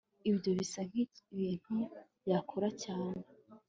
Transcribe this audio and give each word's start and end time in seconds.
Ibyo 0.29 0.51
bisa 0.59 0.81
nkibintu 0.89 1.75
yakora 2.29 2.69
cyane 2.83 3.21